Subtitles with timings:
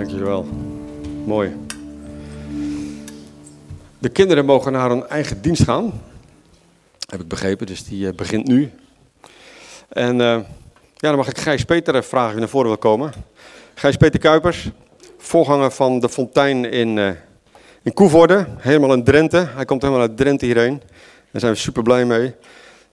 [0.00, 0.46] Dank je wel.
[1.24, 1.56] Mooi.
[3.98, 6.02] De kinderen mogen naar hun eigen dienst gaan.
[7.06, 8.70] Heb ik begrepen, dus die uh, begint nu.
[9.88, 10.20] En uh,
[10.94, 13.12] ja, dan mag ik Gijs Peter eh, vragen of naar voren wil komen.
[13.74, 14.70] Gijs Peter Kuipers,
[15.18, 17.10] voorganger van de Fontein in, uh,
[17.82, 19.48] in Koevoorde, helemaal in Drenthe.
[19.54, 20.82] Hij komt helemaal uit Drenthe hierheen.
[21.30, 22.34] Daar zijn we super blij mee.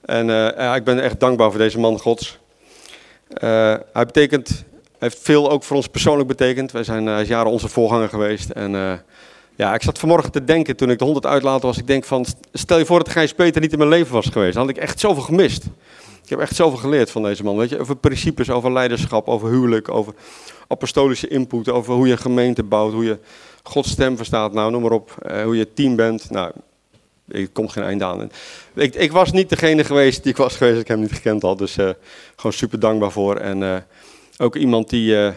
[0.02, 0.30] En
[0.76, 2.40] ik ben echt dankbaar voor deze man Gods.
[3.40, 4.66] hij betekent
[5.00, 6.72] heeft veel ook voor ons persoonlijk betekend.
[6.72, 8.50] Wij zijn uh, jaren onze voorganger geweest.
[8.50, 8.94] En uh,
[9.56, 11.78] ja, ik zat vanmorgen te denken toen ik de 100 uitlaten was.
[11.78, 14.54] Ik denk van, stel je voor dat Gijs Peter niet in mijn leven was geweest.
[14.54, 15.66] Dan had ik echt zoveel gemist.
[16.24, 17.58] Ik heb echt zoveel geleerd van deze man.
[17.58, 20.14] Weet je, over principes, over leiderschap, over huwelijk, over
[20.68, 23.18] apostolische input, over hoe je een gemeente bouwt, hoe je
[23.64, 26.30] Gods stem verstaat, nou noem maar op, uh, hoe je team bent.
[26.30, 26.52] Nou,
[27.28, 28.32] er komt geen einde aan.
[28.74, 31.58] Ik, ik, was niet degene geweest die ik was geweest, ik hem niet gekend had.
[31.58, 31.74] Dus
[32.36, 33.36] gewoon super dankbaar voor.
[33.36, 33.86] En
[34.38, 35.30] ook iemand die uh,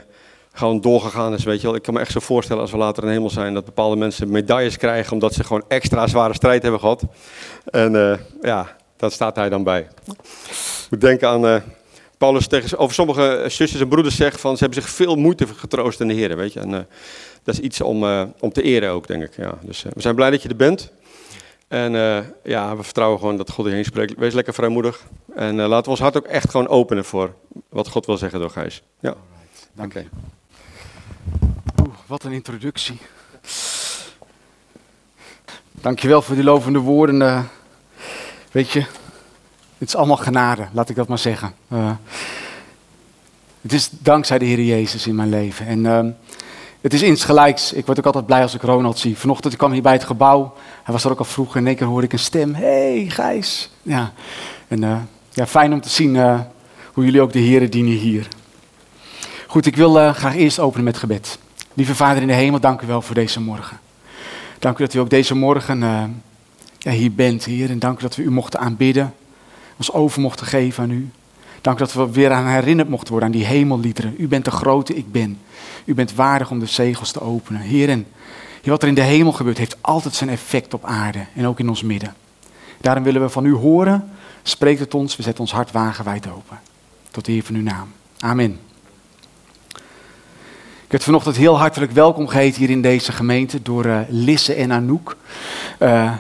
[0.52, 1.77] gewoon doorgegaan is, weet je wel.
[1.77, 4.30] Ik kan me echt zo voorstellen als we later in hemel zijn, dat bepaalde mensen
[4.30, 7.02] medailles krijgen omdat ze gewoon extra zware strijd hebben gehad.
[7.65, 9.80] En uh, ja, daar staat hij dan bij.
[10.06, 11.56] Ik moet denken aan uh,
[12.18, 16.01] Paulus tegen, over sommige zusters en broeders zegt van ze hebben zich veel moeite getroost
[16.01, 16.60] in de Heer, weet je.
[16.60, 16.71] En
[17.43, 18.04] dat is iets om,
[18.40, 19.37] om te eren ook, denk ik.
[19.37, 19.59] Ja.
[19.62, 20.93] Dus we zijn blij dat je er bent.
[21.71, 24.18] En uh, ja, we vertrouwen gewoon dat God hierheen spreekt.
[24.18, 25.07] Wees lekker vrijmoedig.
[25.35, 27.35] En uh, laten we ons hart ook echt gewoon openen voor
[27.68, 28.82] wat God wil zeggen door Gijs.
[29.01, 29.15] Ja.
[29.73, 30.04] Dank je.
[31.80, 32.99] Oeh, wat een introductie.
[35.71, 37.21] Dankjewel voor die lovende woorden.
[37.21, 37.45] Uh,
[38.51, 38.80] weet je,
[39.79, 41.55] het is allemaal genade, laat ik dat maar zeggen.
[43.60, 45.66] het is dankzij de Heer Jezus in mijn leven.
[45.66, 46.10] En ehm,
[46.80, 47.73] het is insgelijks.
[47.73, 49.18] Ik word ook altijd blij als ik Ronald zie.
[49.18, 50.54] Vanochtend ik kwam hier bij het gebouw.
[50.82, 51.54] Hij was er ook al vroeg.
[51.54, 52.54] En in één keer hoorde ik een stem.
[52.54, 53.70] hey, Gijs.
[53.82, 54.12] Ja.
[54.68, 54.96] En uh,
[55.30, 56.40] ja, fijn om te zien uh,
[56.92, 58.28] hoe jullie ook de Heeren dienen hier.
[59.46, 61.38] Goed, ik wil uh, graag eerst openen met gebed.
[61.74, 63.80] Lieve Vader in de hemel, dank u wel voor deze morgen.
[64.59, 65.81] Dank u dat u ook deze morgen
[66.78, 67.70] ja, hier bent, Heer.
[67.70, 69.15] En dank u dat we u mochten aanbidden.
[69.76, 71.10] Ons over mochten geven aan u.
[71.60, 74.15] Dank dat we weer aan herinnerd mochten worden aan die hemelliederen.
[74.19, 75.38] U bent de grote, ik ben.
[75.84, 77.60] U bent waardig om de zegels te openen.
[77.60, 78.06] Heer, en
[78.65, 81.69] wat er in de hemel gebeurt, heeft altijd zijn effect op aarde en ook in
[81.69, 82.15] ons midden.
[82.81, 84.10] Daarom willen we van u horen.
[84.43, 86.60] Spreek het ons, we zetten ons hart wagenwijd open.
[87.10, 87.93] Tot de Heer van uw naam.
[88.19, 88.59] Amen.
[90.84, 94.72] Ik werd vanochtend heel hartelijk welkom geheten hier in deze gemeente door uh, Lisse en
[94.72, 95.16] Anouk.
[95.78, 96.12] Uh,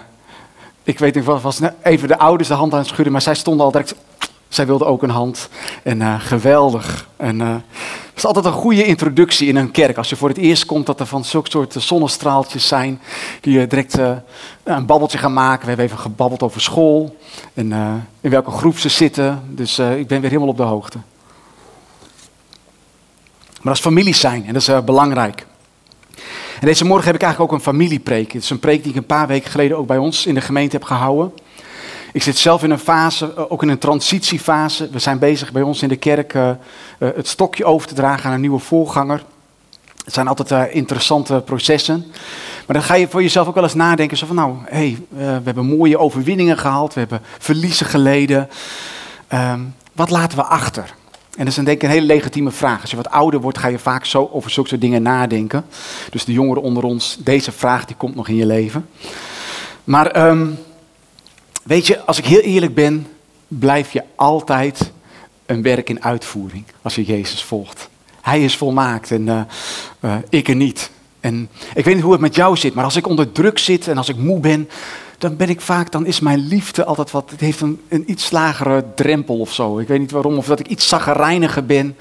[0.82, 3.64] ik weet niet, was even de ouders de hand aan het schudden, maar zij stonden
[3.64, 3.94] al direct
[4.50, 5.48] zij wilde ook een hand.
[5.82, 7.08] En uh, geweldig.
[7.16, 7.54] En uh,
[8.08, 9.96] het is altijd een goede introductie in een kerk.
[9.96, 13.00] Als je voor het eerst komt, dat er van zulke soort zonnestraaltjes zijn.
[13.40, 14.10] Die je direct uh,
[14.62, 15.60] een babbeltje gaan maken.
[15.60, 17.16] We hebben even gebabbeld over school.
[17.54, 17.72] En
[18.20, 19.42] in welke groep ze zitten.
[19.46, 20.98] Dus ik ben weer helemaal op de hoogte.
[23.60, 25.46] Maar als families zijn, en dat is belangrijk.
[26.60, 28.32] En deze morgen heb ik eigenlijk ook een familiepreek.
[28.32, 30.40] Het is een preek die ik een paar weken geleden ook bij ons in de
[30.40, 31.32] gemeente heb gehouden.
[32.12, 34.88] Ik zit zelf in een fase, eh, ook in een transitiefase.
[34.90, 36.50] We zijn bezig bij ons in de kerk uh,
[36.98, 39.22] het stokje over te dragen aan een nieuwe voorganger.
[40.04, 42.04] Het zijn altijd uh, interessante processen.
[42.66, 44.16] Maar dan ga je voor jezelf ook wel eens nadenken.
[44.16, 46.94] Zo van nou, hey, we hebben mooie overwinningen gehaald.
[46.94, 48.48] We hebben verliezen geleden.
[49.32, 50.94] Um, wat laten we achter?
[51.36, 52.80] En dat is denk ik een hele legitieme vraag.
[52.80, 55.64] Als je wat ouder wordt, ga je vaak zo over zulke soort dingen nadenken.
[56.10, 58.88] Dus de jongeren onder ons, deze vraag die komt nog in je leven.
[59.84, 60.28] Maar...
[60.28, 60.58] Um,
[61.70, 63.06] Weet je, als ik heel eerlijk ben,
[63.48, 64.92] blijf je altijd
[65.46, 67.88] een werk in uitvoering als je Jezus volgt.
[68.20, 69.40] Hij is volmaakt en uh,
[70.00, 70.90] uh, ik er niet.
[71.20, 73.88] En ik weet niet hoe het met jou zit, maar als ik onder druk zit
[73.88, 74.68] en als ik moe ben,
[75.18, 78.30] dan ben ik vaak, dan is mijn liefde altijd wat, het heeft een, een iets
[78.30, 79.78] lagere drempel of zo.
[79.78, 81.96] Ik weet niet waarom, of dat ik iets zaggerijniger ben.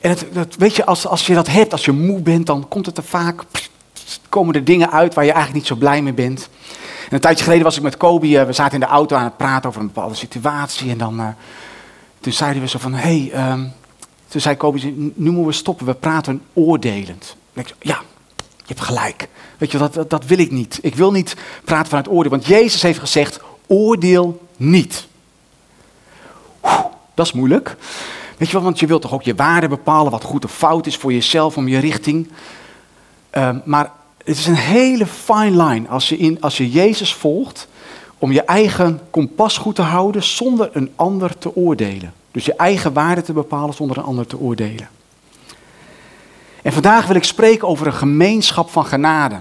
[0.00, 2.86] En het, weet je, als, als je dat hebt, als je moe bent, dan komt
[2.86, 3.42] het er vaak,
[4.28, 6.48] komen er dingen uit waar je eigenlijk niet zo blij mee bent
[7.12, 9.36] een tijdje geleden was ik met Kobe, eh, we zaten in de auto aan het
[9.36, 10.90] praten over een bepaalde situatie.
[10.90, 11.26] En dan, uh,
[12.20, 13.72] toen zeiden we zo van, hé, hey, um,
[14.28, 17.36] toen zei Kobe, nu moeten we stoppen, we praten oordelend.
[17.52, 18.00] Ik, ja,
[18.56, 19.28] je hebt gelijk.
[19.58, 20.78] Weet je, dat, dat, wil ik niet.
[20.82, 25.06] Ik wil niet praten vanuit oordeel, want Jezus heeft gezegd, oordeel niet.
[27.14, 27.76] Dat is moeilijk.
[28.36, 30.86] Weet je wel, want je wilt toch ook je waarde bepalen, wat goed of fout
[30.86, 32.30] is voor jezelf, om je richting.
[33.32, 33.90] Uh, maar
[34.24, 37.68] het is een hele fine line als je, in, als je Jezus volgt
[38.18, 42.12] om je eigen kompas goed te houden zonder een ander te oordelen.
[42.30, 44.88] Dus je eigen waarde te bepalen zonder een ander te oordelen.
[46.62, 49.40] En vandaag wil ik spreken over een gemeenschap van genade.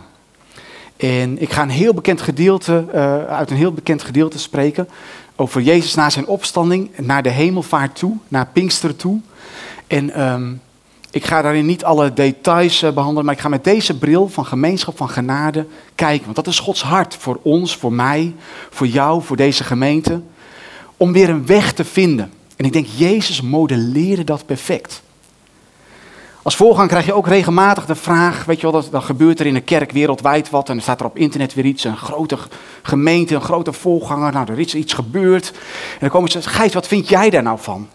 [0.97, 4.89] En ik ga een heel bekend gedeelte, uh, uit een heel bekend gedeelte spreken
[5.35, 9.19] over Jezus na zijn opstanding naar de hemelvaart toe, naar Pinkster toe.
[9.87, 10.61] En um,
[11.11, 14.45] Ik ga daarin niet alle details eh, behandelen, maar ik ga met deze bril van
[14.45, 15.65] gemeenschap van genade
[15.95, 16.23] kijken.
[16.23, 18.35] Want dat is Gods hart voor ons, voor mij,
[18.69, 20.21] voor jou, voor deze gemeente.
[20.97, 22.31] Om weer een weg te vinden.
[22.55, 25.01] En ik denk, Jezus modelleerde dat perfect.
[26.41, 29.53] Als voorgang krijg je ook regelmatig de vraag, weet je wel, dan gebeurt er in
[29.53, 32.37] de kerk wereldwijd wat en dan staat er op internet weer iets, een grote
[32.81, 35.51] gemeente, een grote voorganger, nou er is iets gebeurd.
[35.91, 37.87] En dan komen ze, Gijs, wat vind jij daar nou van?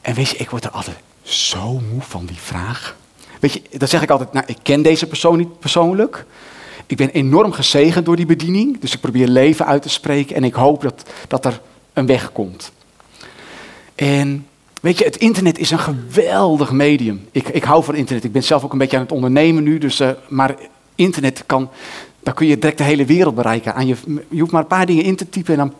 [0.00, 2.96] En weet je, ik word er altijd zo moe van die vraag.
[3.40, 6.24] Weet je, dan zeg ik altijd, nou ik ken deze persoon niet persoonlijk.
[6.86, 10.44] Ik ben enorm gezegend door die bediening, dus ik probeer leven uit te spreken en
[10.44, 11.60] ik hoop dat, dat er
[11.92, 12.72] een weg komt.
[13.94, 14.46] En
[14.82, 17.28] Weet je, het internet is een geweldig medium.
[17.30, 18.24] Ik, ik hou van internet.
[18.24, 19.78] Ik ben zelf ook een beetje aan het ondernemen nu.
[19.78, 20.54] Dus, uh, maar
[20.94, 21.70] internet kan,
[22.20, 23.74] daar kun je direct de hele wereld bereiken.
[23.74, 23.96] Aan je,
[24.28, 25.74] je hoeft maar een paar dingen in te typen en dan.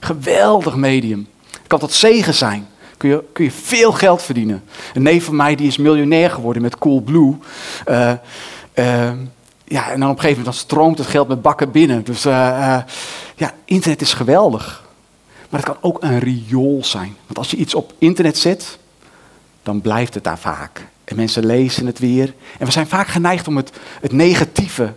[0.00, 1.28] Geweldig medium.
[1.50, 2.68] Het kan tot zegen zijn.
[2.98, 4.64] Kun je, kun je veel geld verdienen.
[4.94, 7.36] Een neef van mij die is miljonair geworden met Coolblue.
[7.88, 8.12] Uh,
[8.74, 9.10] uh,
[9.64, 12.04] ja, en dan op een gegeven moment dan stroomt het geld met bakken binnen.
[12.04, 14.86] Dus ja, internet is geweldig.
[15.48, 17.16] Maar het kan ook een riool zijn.
[17.26, 18.78] Want als je iets op internet zet,
[19.62, 20.86] dan blijft het daar vaak.
[21.04, 22.34] En mensen lezen het weer.
[22.58, 24.92] En we zijn vaak geneigd om het, het negatieve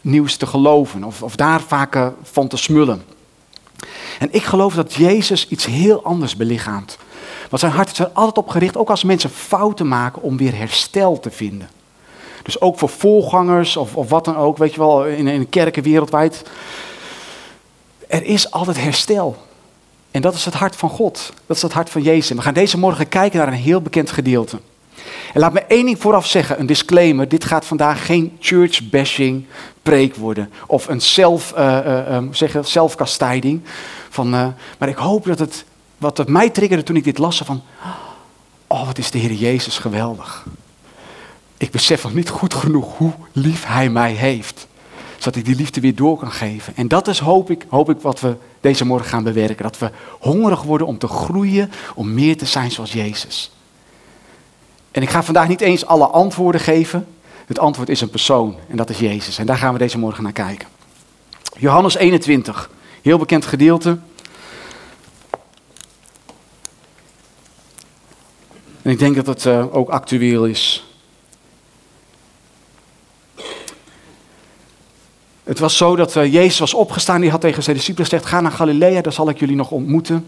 [0.00, 1.04] nieuws te geloven.
[1.04, 3.02] Of, of daar vaak van te smullen.
[4.18, 6.98] En ik geloof dat Jezus iets heel anders belichaamt.
[7.48, 10.56] Want zijn hart is er altijd op gericht, ook als mensen fouten maken, om weer
[10.56, 11.68] herstel te vinden.
[12.42, 15.82] Dus ook voor voorgangers of, of wat dan ook, weet je wel, in, in kerken
[15.82, 16.42] wereldwijd.
[18.06, 19.36] Er is altijd herstel.
[20.10, 21.32] En dat is het hart van God.
[21.46, 22.36] Dat is het hart van Jezus.
[22.36, 24.58] We gaan deze morgen kijken naar een heel bekend gedeelte.
[25.32, 27.28] En laat me één ding vooraf zeggen, een disclaimer.
[27.28, 29.46] Dit gaat vandaag geen church bashing
[29.82, 30.52] preek worden.
[30.66, 33.60] Of een zelf, uh, zeggen, zelfkastijding.
[34.08, 34.46] Van, uh,
[34.78, 35.64] maar ik hoop dat het,
[36.04, 37.62] wat mij triggerde toen ik dit las, van,
[38.66, 40.46] oh wat is de Heer Jezus geweldig.
[41.56, 44.66] Ik besef nog niet goed genoeg hoe lief Hij mij heeft
[45.24, 46.76] zodat ik die liefde weer door kan geven.
[46.76, 49.62] En dat is hoop ik, hoop ik wat we deze morgen gaan bewerken.
[49.62, 49.90] Dat we
[50.20, 53.52] hongerig worden om te groeien, om meer te zijn zoals Jezus.
[54.90, 57.06] En ik ga vandaag niet eens alle antwoorden geven.
[57.46, 59.38] Het antwoord is een persoon en dat is Jezus.
[59.38, 60.68] En daar gaan we deze morgen naar kijken.
[61.56, 62.70] Johannes 21,
[63.02, 63.98] heel bekend gedeelte.
[68.84, 70.84] En ik denk dat het uh, ook actueel is.
[75.44, 78.40] Het was zo dat uh, Jezus was opgestaan, die had tegen zijn discipelen gezegd, ga
[78.40, 80.26] naar Galilea, daar zal ik jullie nog ontmoeten.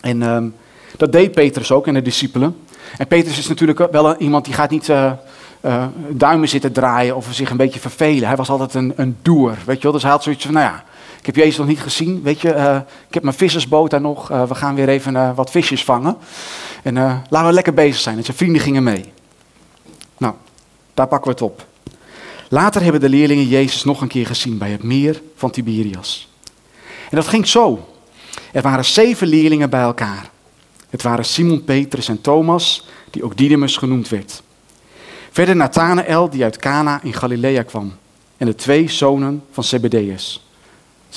[0.00, 0.54] En um,
[0.96, 2.56] dat deed Petrus ook en de discipelen.
[2.98, 5.12] En Petrus is natuurlijk wel iemand die gaat niet uh,
[6.08, 8.28] duimen zitten draaien of zich een beetje vervelen.
[8.28, 9.92] Hij was altijd een, een doer, weet je wel.
[9.92, 10.84] Dus hij had zoiets van, nou ja,
[11.26, 12.48] ik heb Jezus nog niet gezien, weet je.
[13.08, 16.16] ik heb mijn vissersboot daar nog, we gaan weer even wat visjes vangen.
[16.82, 16.94] En
[17.28, 18.16] laten we lekker bezig zijn.
[18.16, 19.12] En zijn vrienden gingen mee.
[20.18, 20.34] Nou,
[20.94, 21.66] daar pakken we het op.
[22.48, 26.28] Later hebben de leerlingen Jezus nog een keer gezien bij het meer van Tiberias.
[27.10, 27.88] En dat ging zo.
[28.52, 30.30] Er waren zeven leerlingen bij elkaar.
[30.90, 34.42] Het waren Simon, Petrus en Thomas, die ook Didymus genoemd werd.
[35.30, 37.94] Verder Nathanael, die uit Cana in Galilea kwam.
[38.36, 40.45] En de twee zonen van Zebedeus.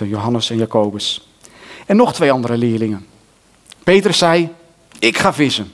[0.08, 1.28] Johannes en Jacobus.
[1.86, 3.06] En nog twee andere leerlingen.
[3.84, 4.50] Petrus zei,
[5.00, 5.72] ik ga vissen.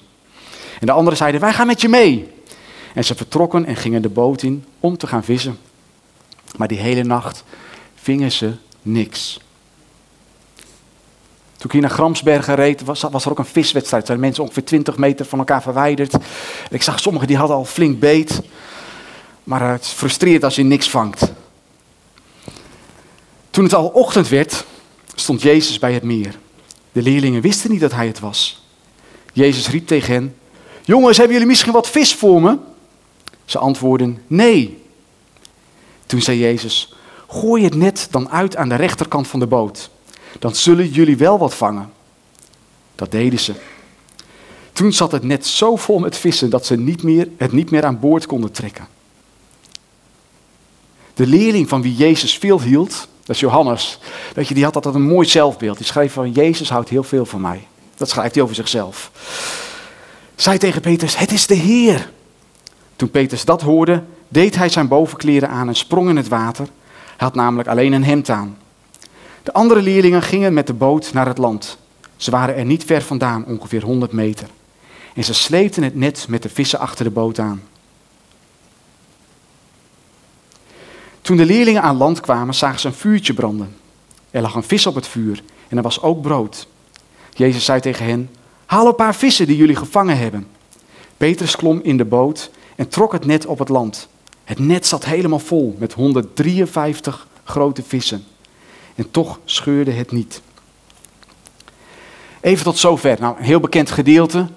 [0.80, 2.33] En de anderen zeiden, wij gaan met je mee.
[2.94, 5.58] En ze vertrokken en gingen de boot in om te gaan vissen.
[6.58, 7.44] Maar die hele nacht
[7.96, 9.39] vingen ze niks.
[11.58, 14.10] Toen ik hier naar Gramsbergen reed, was, was er ook een viswedstrijd.
[14.10, 16.15] Er mensen ongeveer 20 meter van elkaar verwijderd.
[16.70, 18.41] Ik zag sommigen die hadden al flink beet.
[19.44, 21.34] Maar het frustreert als je niks vangt.
[23.55, 24.65] Toen het al ochtend werd,
[25.13, 26.39] stond Jezus bij het meer.
[26.91, 28.63] De leerlingen wisten niet dat hij het was.
[29.33, 30.35] Jezus riep tegen hen:
[30.83, 32.57] Jongens, hebben jullie misschien wat vis voor me?
[33.45, 34.83] Ze antwoorden nee.
[36.05, 36.93] Toen zei Jezus,
[37.27, 39.89] gooi het net dan uit aan de rechterkant van de boot.
[40.39, 41.91] Dan zullen jullie wel wat vangen.
[42.95, 43.53] Dat deden ze.
[44.74, 47.85] Toen zat het net zo vol met vissen dat ze niet meer, het niet meer
[47.85, 48.88] aan boord konden trekken.
[51.13, 54.00] De leerling van wie Jezus veel hield, dat is Johannes,
[54.34, 55.77] weet je, die had altijd een mooi zelfbeeld.
[55.77, 57.67] Die schreef van Jezus houdt heel veel van mij.
[57.96, 59.12] Dat schrijft hij over zichzelf.
[60.36, 62.12] Zei tegen Petrus, het is de Heer.
[62.96, 66.67] Toen Petrus dat hoorde, deed hij zijn bovenkleren aan en sprong in het water.
[67.05, 68.58] Hij had namelijk alleen een hemd aan.
[69.44, 71.77] De andere leerlingen gingen met de boot naar het land.
[72.15, 74.48] Ze waren er niet ver vandaan, ongeveer 100 meter.
[75.15, 77.62] En ze sleepten het net met de vissen achter de boot aan.
[81.25, 83.75] Toen de leerlingen aan land kwamen, zagen ze een vuurtje branden.
[84.32, 86.67] Er lag een vis op het vuur en er was ook brood.
[87.34, 88.29] Jezus zei tegen hen:
[88.65, 90.48] Haal een paar vissen die jullie gevangen hebben.
[91.17, 94.08] Petrus klom in de boot en trok het net op het land.
[94.44, 98.24] Het net zat helemaal vol met 153 grote vissen.
[98.96, 100.41] En toch scheurde het niet.
[102.41, 103.17] Even tot zover.
[103.20, 104.48] Nou, een heel bekend gedeelte.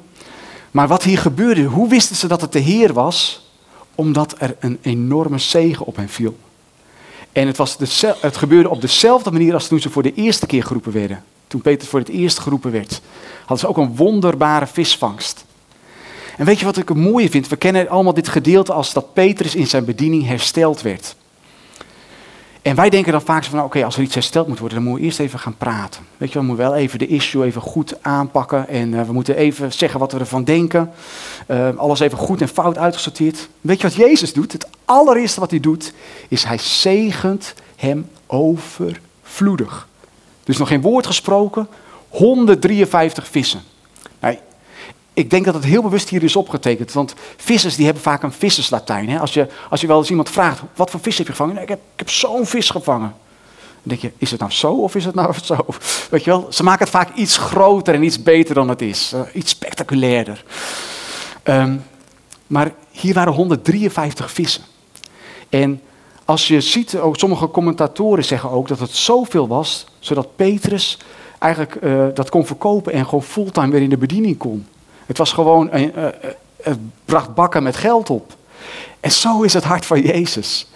[0.71, 3.47] Maar wat hier gebeurde, hoe wisten ze dat het de Heer was?
[3.95, 6.37] Omdat er een enorme zegen op hen viel.
[7.39, 7.77] En het, was
[8.21, 11.25] het gebeurde op dezelfde manier als toen ze voor de eerste keer geroepen werden.
[11.47, 13.01] Toen Peter voor het eerst geroepen werd,
[13.39, 15.45] hadden ze ook een wonderbare visvangst.
[16.37, 17.49] En weet je wat ik het mooie vind?
[17.49, 21.17] We kennen allemaal dit gedeelte als dat Petrus in zijn bediening hersteld werd.
[22.69, 24.87] En wij denken dan vaak van, nou, oké, als er iets hersteld moet worden, dan
[24.87, 26.03] moeten we eerst even gaan praten.
[26.17, 29.37] Weet je, we moeten wel even de issue even goed aanpakken en uh, we moeten
[29.37, 30.91] even zeggen wat we ervan denken.
[31.47, 33.49] Uh, alles even goed en fout uitgesorteerd.
[33.61, 34.53] Weet je wat Jezus doet?
[34.53, 35.93] Het allereerste wat hij doet,
[36.29, 39.89] is hij zegent hem overvloedig.
[40.45, 41.69] Dus nog geen woord gesproken,
[42.09, 43.61] 153 vissen.
[44.21, 44.39] Nou,
[45.19, 46.93] ik denk dat het heel bewust hier is opgetekend.
[46.93, 49.09] Want vissers die hebben vaak een visserslatijn.
[49.09, 49.19] Hè?
[49.19, 51.63] Als, je, als je wel eens iemand vraagt, wat voor vis heb je gevangen?
[51.63, 53.15] Ik heb, ik heb zo'n vis gevangen.
[53.83, 55.67] Dan denk je, is het nou zo of is het nou zo?
[56.11, 59.13] Weet je wel, ze maken het vaak iets groter en iets beter dan het is.
[59.15, 60.45] Uh, iets spectaculairder.
[61.45, 61.85] Um,
[62.47, 64.63] maar hier waren 153 vissen.
[65.49, 65.81] En
[66.25, 70.99] als je ziet, ook sommige commentatoren zeggen ook dat het zoveel was, zodat Petrus
[71.39, 74.67] eigenlijk uh, dat kon verkopen en gewoon fulltime weer in de bediening kon.
[75.09, 76.07] Het was gewoon, een, uh,
[76.63, 78.37] het bracht bakken met geld op.
[79.01, 80.67] En zo is het hart van Jezus.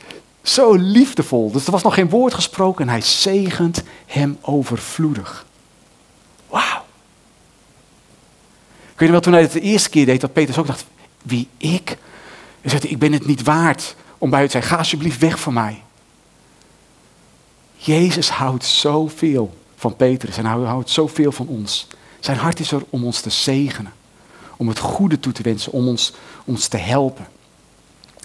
[0.42, 1.50] Zo liefdevol.
[1.50, 5.46] Dus er was nog geen woord gesproken en hij zegent hem overvloedig.
[6.48, 6.84] Wauw.
[8.94, 10.84] Kun je wel toen hij het de eerste keer deed, dat Petrus ook dacht,
[11.22, 11.98] wie ik?
[12.60, 14.62] Hij zei, ik ben het niet waard om bij u te zijn.
[14.62, 15.82] Ga alsjeblieft weg van mij.
[17.76, 21.86] Jezus houdt zoveel van Petrus en hij houdt zoveel van ons.
[22.20, 23.92] Zijn hart is er om ons te zegenen
[24.62, 26.12] om het goede toe te wensen, om ons,
[26.44, 27.26] ons te helpen.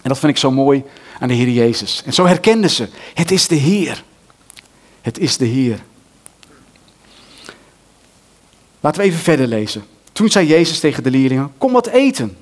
[0.02, 0.84] En dat vind ik zo mooi
[1.20, 2.02] aan de Heer Jezus.
[2.06, 4.04] En zo herkenden ze, het is de Heer.
[5.02, 5.84] Het is de Heer.
[8.80, 9.84] Laten we even verder lezen.
[10.12, 12.38] Toen zei Jezus tegen de leerlingen, kom wat eten.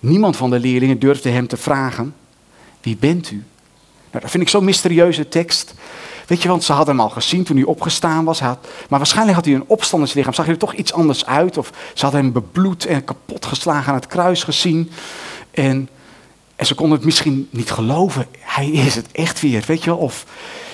[0.00, 2.14] Niemand van de leerlingen durfde hem te vragen,
[2.80, 3.44] wie bent u?
[4.10, 5.74] Nou, dat vind ik zo'n mysterieuze tekst.
[6.26, 8.40] Weet je, want ze hadden hem al gezien toen hij opgestaan was.
[8.40, 8.56] Maar
[8.88, 10.34] waarschijnlijk had hij een opstanderslichaam.
[10.34, 11.58] Zag hij er toch iets anders uit?
[11.58, 14.90] Of ze hadden hem bebloed en kapot geslagen aan het kruis gezien.
[15.50, 15.88] En,
[16.56, 18.26] en ze konden het misschien niet geloven.
[18.38, 19.98] Hij is het echt weer, weet je wel.
[19.98, 20.26] Of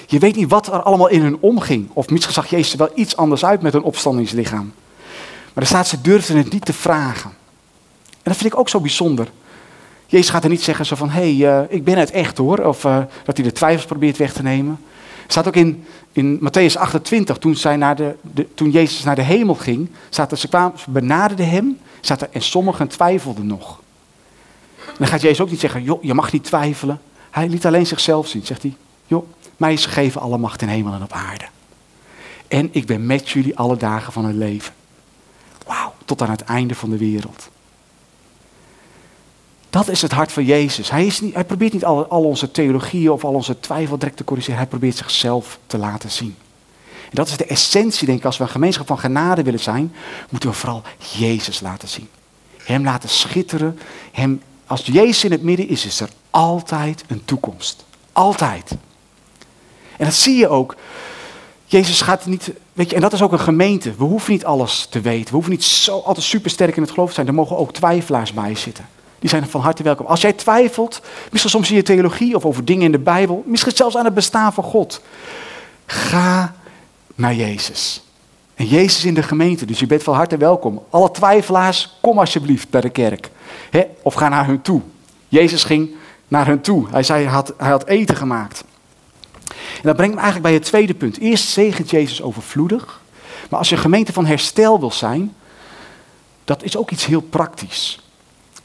[0.07, 1.89] je weet niet wat er allemaal in hun omging.
[1.93, 4.73] Of misschien zag Jezus er wel iets anders uit met een opstandingslichaam.
[5.53, 7.31] Maar er staat, ze durfden het niet te vragen.
[8.11, 9.29] En dat vind ik ook zo bijzonder.
[10.07, 12.59] Jezus gaat er niet zeggen zo van, hé, hey, uh, ik ben het echt hoor.
[12.59, 14.79] Of uh, dat hij de twijfels probeert weg te nemen
[15.33, 18.15] staat ook in, in Matthäus 28, toen, zij naar de,
[18.55, 22.29] toen Jezus naar de hemel ging, staat er, ze, kwamen, ze benaderden hem staat er,
[22.33, 23.81] en sommigen twijfelden nog.
[24.99, 27.01] Dan gaat Jezus ook niet zeggen, joh, je mag niet twijfelen.
[27.31, 28.47] Hij liet alleen zichzelf zien.
[28.47, 31.45] Zegt hij, joh, mij is gegeven alle macht in hemel en op aarde.
[32.49, 34.75] En ik ben met jullie alle dagen van het leven.
[35.67, 37.51] Wauw, tot aan het einde van de wereld.
[39.71, 40.91] Dat is het hart van Jezus.
[40.91, 44.17] Hij, is niet, hij probeert niet al, al onze theologieën of al onze twijfel direct
[44.17, 44.59] te corrigeren.
[44.59, 46.37] Hij probeert zichzelf te laten zien.
[46.85, 49.95] En dat is de essentie, denk ik, als we een gemeenschap van genade willen zijn,
[50.29, 50.83] moeten we vooral
[51.17, 52.09] Jezus laten zien.
[52.57, 53.79] Hem laten schitteren.
[54.13, 57.85] Hem, als Jezus in het midden is, is er altijd een toekomst.
[58.13, 58.71] Altijd.
[59.97, 60.77] En dat zie je ook.
[61.65, 63.95] Jezus gaat niet, weet je, en dat is ook een gemeente.
[63.97, 65.27] We hoeven niet alles te weten.
[65.27, 67.27] We hoeven niet zo altijd supersterk in het geloof te zijn.
[67.27, 68.89] Er mogen ook twijfelaars bij zitten.
[69.19, 70.07] Die zijn van harte welkom.
[70.07, 73.77] Als jij twijfelt, misschien soms in je theologie of over dingen in de Bijbel, misschien
[73.77, 75.03] zelfs aan het bestaan van God,
[75.87, 76.55] ga
[77.15, 78.03] naar Jezus.
[78.55, 80.83] En Jezus in de gemeente, dus je bent van harte welkom.
[80.91, 83.31] Alle twijfelaars, kom alsjeblieft bij de kerk.
[84.03, 84.81] Of ga naar hun toe.
[85.29, 85.91] Jezus ging
[86.29, 86.87] naar hen toe.
[86.91, 88.65] Hij zei, hij had, hij had eten gemaakt.
[89.49, 91.19] En dat brengt me eigenlijk bij het tweede punt.
[91.19, 93.01] Eerst zegent Jezus overvloedig.
[93.51, 95.35] Maar als je gemeente van herstel wil zijn,
[96.45, 98.08] dat is ook iets heel praktisch.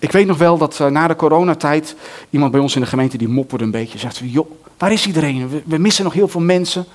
[0.04, 1.96] Ik weet nog wel dat uh, na de coronatijd
[2.30, 3.98] iemand bij ons in de gemeente die mopperde een beetje.
[3.98, 5.64] Zegt, joh, waar is iedereen?
[5.66, 6.86] We, missen nog heel veel mensen.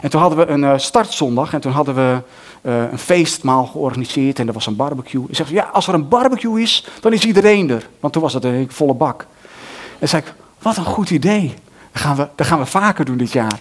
[0.00, 2.22] En toen hadden we een uh, startzondag en toen hadden we
[2.62, 5.24] uh, een feestmaal georganiseerd en er was een barbecue.
[5.28, 7.88] Ik zeg, ja, als er een barbecue is, dan is iedereen er.
[8.00, 9.26] Want toen was het een volle bak.
[9.98, 11.54] En zei ik, wat een goed idee.
[11.92, 13.58] Dat gaan we, dat gaan we vaker doen dit jaar.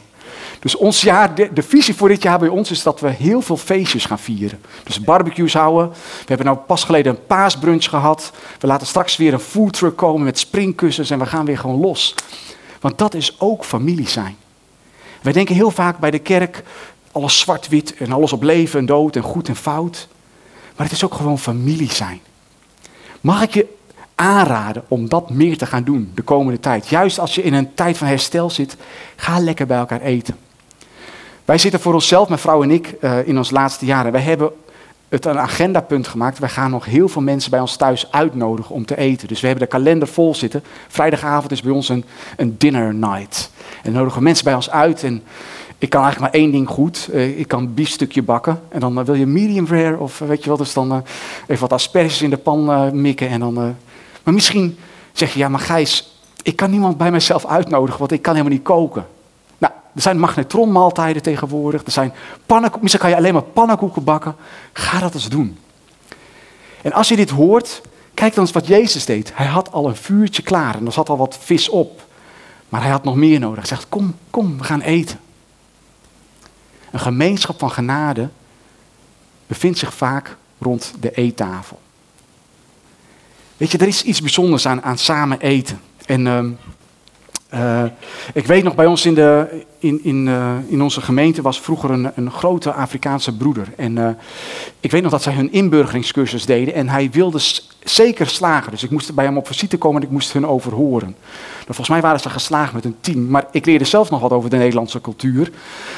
[0.60, 3.58] Dus ons jaar, de, visie voor dit jaar bij ons is dat we heel veel
[3.58, 4.62] feestjes gaan vieren.
[4.84, 5.90] Dus barbecues houden.
[5.90, 8.32] We hebben nou pas geleden een paasbrunch gehad.
[8.60, 12.16] We laten straks weer een foodtruck komen met springkussens en we gaan weer gewoon los.
[12.80, 14.38] Want dat is ook familie zijn.
[15.22, 16.64] Wij denken heel vaak bij de kerk
[17.12, 20.08] alles zwart-wit en alles op leven en dood en goed en fout.
[20.76, 22.20] Maar het is ook gewoon familie zijn.
[23.22, 23.78] Mag ik je
[24.16, 26.88] aanraden om dat meer te gaan doen de komende tijd.
[26.88, 28.76] Juist als je in een tijd van herstel zit,
[29.16, 30.38] ga lekker bij elkaar eten.
[31.50, 34.12] Wij zitten voor onszelf, mijn vrouw en ik, eh, in ons laatste jaren.
[34.12, 34.52] Wij hebben
[35.08, 36.40] het een agendapunt gemaakt.
[36.40, 39.28] Wij gaan nog heel veel mensen bij ons thuis uitnodigen om te eten.
[39.28, 40.64] Dus we hebben de kalender vol zitten.
[40.88, 42.06] Vrijdagavond is bij ons een,
[42.38, 43.52] een dinner night.
[43.84, 45.04] En dan nodigen mensen bij ons uit.
[45.04, 45.24] En
[45.78, 47.10] ik kan eigenlijk maar één ding goed.
[47.14, 48.62] Uh, ik kan biefstukje bakken.
[48.70, 50.60] En dan uh, wil je medium rare of weet je wat.
[50.60, 51.04] Dus dan
[51.48, 53.30] even wat asperges in de pan mikken.
[53.30, 53.54] En dan,
[54.24, 54.78] maar misschien
[55.12, 58.58] zeg je, ja maar Gijs, ik kan niemand bij mezelf uitnodigen, want ik kan helemaal
[58.58, 59.06] niet koken.
[60.00, 61.86] Er zijn magnetronmaaltijden tegenwoordig.
[61.86, 62.14] Er zijn
[62.46, 62.82] pannenkoeken.
[62.82, 64.36] Misschien kan je alleen maar pannenkoeken bakken.
[64.74, 65.58] Ga dat eens doen.
[66.82, 67.82] En als je dit hoort,
[68.14, 69.32] kijk dan eens wat Jezus deed.
[69.34, 72.08] Hij had al een vuurtje klaar en er zat al wat vis op.
[72.70, 73.58] Maar hij had nog meer nodig.
[73.58, 75.20] Hij zegt, kom, kom, we gaan eten.
[76.92, 78.30] Een gemeenschap van genade
[79.48, 81.80] bevindt zich vaak rond de eettafel.
[83.58, 85.82] Weet je, er is iets bijzonders aan, aan samen eten.
[86.06, 86.46] En uh,
[87.54, 87.84] uh,
[88.34, 91.92] ik weet nog, bij ons in, de, in, in, uh, in onze gemeente was vroeger
[91.92, 93.68] een, een grote Afrikaanse broeder.
[93.78, 94.10] En uh,
[94.80, 97.40] ik weet nog dat zij hun inburgeringscursus deden en hij wilde
[97.84, 98.72] zeker slagen.
[98.72, 101.16] Dus ik moest bij hem op visite komen en ik moest hun overhoren.
[101.54, 103.28] Nou, volgens mij waren ze geslaagd met een team.
[103.28, 105.52] Maar ik leerde zelf nog wat over de Nederlandse cultuur.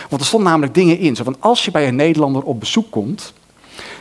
[0.09, 1.15] Want er stonden namelijk dingen in.
[1.15, 3.33] Zo van als je bij een Nederlander op bezoek komt,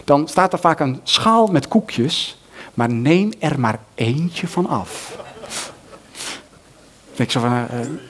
[0.04, 2.38] dan staat er vaak een schaal met koekjes.
[2.74, 5.18] Maar neem er maar eentje van af.
[7.20, 7.64] Ik zo van, uh,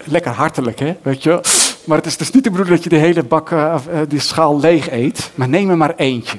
[0.05, 1.41] lekker hartelijk, hè, weet je
[1.85, 3.77] Maar het is dus niet de bedoeling dat je de hele bak, uh,
[4.09, 5.31] die schaal leeg eet.
[5.35, 6.39] Maar neem er maar eentje.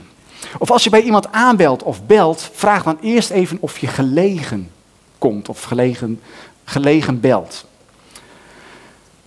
[0.58, 4.70] Of als je bij iemand aanbelt of belt, vraag dan eerst even of je gelegen
[5.18, 5.50] komt.
[5.50, 6.20] Of gelegen,
[6.64, 7.66] gelegen belt.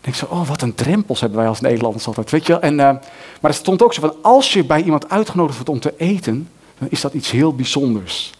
[0.01, 3.01] Denk zo, oh, wat een drempels hebben wij als Nederlanders altijd, weet je En, maar
[3.41, 6.49] er stond ook zo van, als je bij iemand uitgenodigd wordt om te eten,
[6.79, 8.33] dan is dat iets heel bijzonders.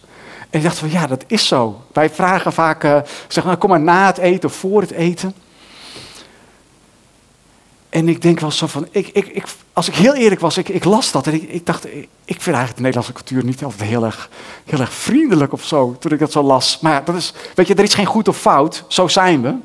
[0.55, 1.81] En ik dacht van ja, dat is zo.
[1.93, 2.97] Wij vragen vaak, uh,
[3.27, 5.33] zeg maar, kom maar na het eten of voor het eten.
[7.89, 10.83] En ik denk wel zo van, ik, ik, ik, als ik heel eerlijk was, ik,
[10.83, 14.29] las dat en ik, dacht, ik, vind eigenlijk de Nederlandse cultuur niet altijd heel erg,
[14.65, 16.79] heel erg vriendelijk of zo, toen ik dat zo las.
[16.79, 19.55] Maar dat is, weet je, er is geen goed of fout, zo zijn we.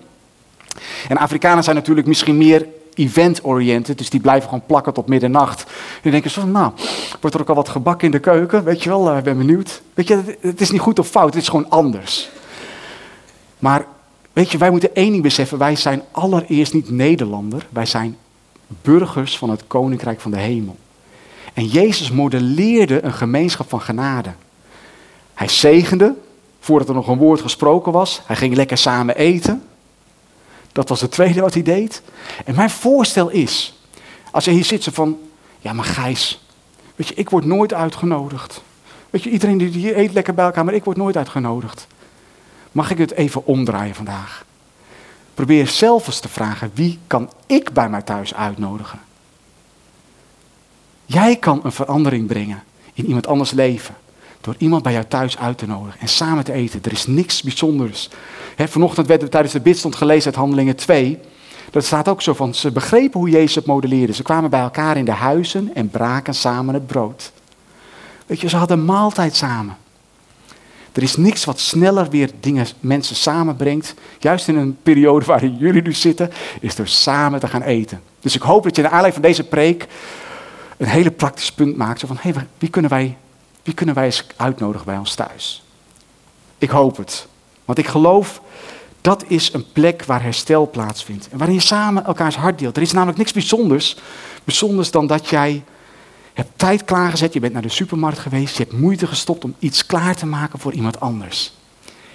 [1.09, 2.67] En Afrikanen zijn natuurlijk misschien meer
[3.01, 5.63] event-oriented, dus die blijven gewoon plakken tot middernacht.
[5.63, 6.73] En dan denken ze nou,
[7.21, 9.39] wordt er ook al wat gebak in de keuken, weet je wel, ik uh, ben
[9.39, 9.83] benieuwd.
[9.95, 12.29] Weet je, het is niet goed of fout, het is gewoon anders.
[13.59, 13.87] Maar,
[14.33, 18.17] weet je, wij moeten één ding beseffen, wij zijn allereerst niet Nederlander, wij zijn
[18.67, 20.77] burgers van het Koninkrijk van de Hemel.
[21.53, 24.31] En Jezus modelleerde een gemeenschap van genade.
[25.35, 26.15] Hij zegende,
[26.61, 29.63] voordat er nog een woord gesproken was, hij ging lekker samen eten.
[30.73, 32.03] Dat was het tweede wat hij deed.
[32.45, 33.79] En mijn voorstel is,
[34.31, 35.19] als je hier zit, zo van,
[35.59, 36.45] ja maar Gijs,
[36.97, 38.63] weet je, ik word nooit uitgenodigd.
[39.11, 41.87] Weet je, iedereen die hier eet lekker bij elkaar, maar ik word nooit uitgenodigd.
[42.73, 44.45] Mag ik het even omdraaien vandaag?
[45.35, 49.01] Probeer zelf eens te vragen, wie kan ik bij mij thuis uitnodigen?
[51.07, 53.97] Jij kan een verandering brengen in iemand anders leven.
[54.41, 56.81] Door iemand bij jou thuis uit te nodigen en samen te eten.
[56.83, 58.09] Er is niks bijzonders.
[58.57, 61.19] Vanochtend werd er tijdens de bidstond gelezen uit Handelingen 2.
[61.71, 64.13] Dat staat ook zo van, ze begrepen hoe Jezus het modelleerde.
[64.13, 67.33] Ze kwamen bij elkaar in de huizen en braken samen het brood.
[68.27, 69.77] Weet je, ze hadden maaltijd samen.
[70.93, 73.95] Er is niks wat sneller weer dingen, mensen samenbrengt.
[74.19, 78.01] Juist in een periode waarin jullie nu zitten, is door samen te gaan eten.
[78.21, 79.87] Dus ik hoop dat je naar aanleiding van deze preek
[80.77, 82.01] een hele praktisch punt maakt.
[82.01, 83.17] Zo van, hey, wie kunnen wij
[83.63, 85.63] wie kunnen wij eens uitnodigen bij ons thuis?
[86.59, 87.27] Ik hoop het.
[87.65, 88.41] Want ik geloof
[89.01, 91.29] dat is een plek waar herstel plaatsvindt.
[91.29, 92.77] En waarin je samen elkaars hart deelt.
[92.77, 93.97] Er is namelijk niks bijzonders,
[94.45, 95.65] bijzonders dan dat jij
[96.33, 97.33] hebt tijd klaargezet.
[97.33, 98.57] Je bent naar de supermarkt geweest.
[98.57, 101.53] Je hebt moeite gestopt om iets klaar te maken voor iemand anders.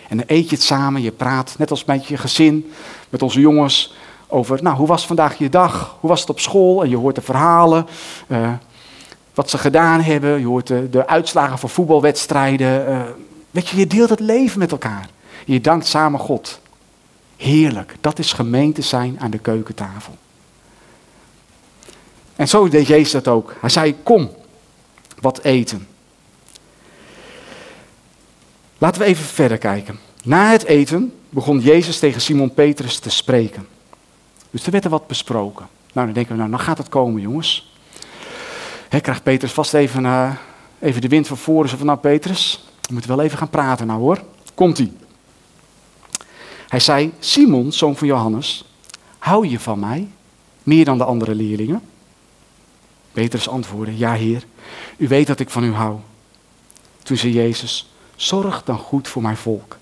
[0.09, 1.01] En dan eet je het samen.
[1.01, 2.71] Je praat net als met je gezin,
[3.09, 3.93] met onze jongens.
[4.27, 5.97] Over, nou, hoe was vandaag je dag?
[5.99, 6.83] Hoe was het op school?
[6.83, 7.87] En je hoort de verhalen.
[8.27, 8.51] Uh,
[9.35, 10.39] wat ze gedaan hebben.
[10.39, 12.89] Je hoort de, de uitslagen van voetbalwedstrijden.
[12.89, 13.01] Uh,
[13.51, 15.09] weet je, je deelt het leven met elkaar.
[15.45, 16.59] Je dankt samen God.
[17.37, 17.95] Heerlijk.
[18.01, 20.17] Dat is gemeente zijn aan de keukentafel.
[22.35, 23.55] En zo deed Jezus dat ook.
[23.59, 24.29] Hij zei, kom,
[25.19, 25.87] wat eten.
[28.77, 29.99] Laten we even verder kijken.
[30.23, 33.67] Na het eten begon Jezus tegen Simon Petrus te spreken.
[34.51, 35.67] Dus er werd er wat besproken.
[35.93, 37.74] Nou, dan denken we, nou, dan gaat het komen, jongens.
[39.01, 40.31] Krijgt Petrus vast even, uh,
[40.79, 41.69] even de wind van voren.
[41.69, 44.23] Zo van, nou Petrus, we moeten wel even gaan praten nou hoor.
[44.53, 44.93] Komt-ie.
[46.67, 48.65] Hij zei, Simon, zoon van Johannes,
[49.17, 50.07] hou je van mij
[50.63, 51.81] meer dan de andere leerlingen?
[53.11, 54.45] Petrus antwoordde, ja heer,
[54.97, 55.99] u weet dat ik van u hou.
[57.03, 59.77] Toen zei Jezus, zorg dan goed voor mijn volk.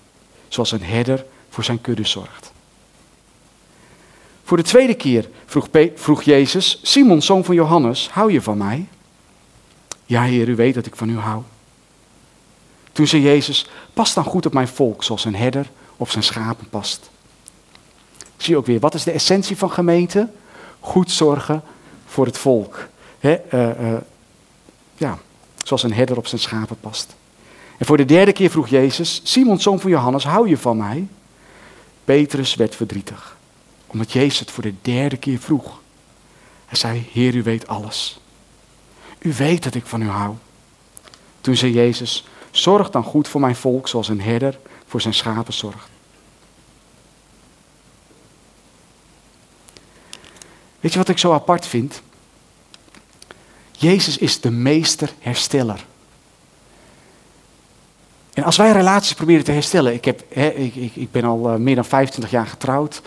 [0.48, 2.52] zoals een herder voor zijn kudde zorgt.
[4.44, 8.86] Voor de tweede keer vroeg, vroeg Jezus, Simon, zoon van Johannes, hou je van mij?
[10.04, 11.42] Ja, Heer, u weet dat ik van u hou.
[12.92, 16.68] Toen zei Jezus, pas dan goed op mijn volk, zoals een herder op zijn schapen
[16.68, 17.10] past.
[18.36, 20.28] Zie je ook weer, wat is de essentie van gemeente?
[20.80, 21.62] Goed zorgen
[22.06, 22.88] voor het volk.
[23.18, 23.98] He, uh, uh,
[24.96, 25.18] ja,
[25.62, 27.14] zoals een herder op zijn schapen past.
[27.78, 31.06] En voor de derde keer vroeg Jezus, Simon, zoon van Johannes, hou je van mij?
[32.04, 33.36] Petrus werd verdrietig,
[33.86, 35.80] omdat Jezus het voor de derde keer vroeg.
[36.66, 38.20] Hij zei, Heer, u weet alles.
[39.24, 40.34] U weet dat ik van u hou.
[41.40, 45.52] Toen zei Jezus, zorg dan goed voor mijn volk zoals een herder voor zijn schapen
[45.52, 45.88] zorgt.
[50.80, 52.02] Weet je wat ik zo apart vind?
[53.72, 55.84] Jezus is de meester hersteller.
[58.34, 61.56] En als wij relaties proberen te herstellen, ik, heb, ik, ik, ik ben al uh,
[61.56, 63.02] meer dan 25 jaar getrouwd,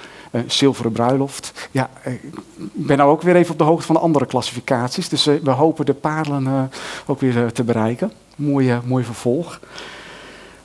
[0.47, 1.69] zilveren bruiloft.
[1.71, 5.10] Ja, uh, ik ben nou ook weer even op de hoogte van de andere klassificaties,
[5.10, 6.71] dus we hopen de parelen
[7.06, 8.12] ook weer te bereiken.
[8.36, 9.60] Mooie, mooi vervolg.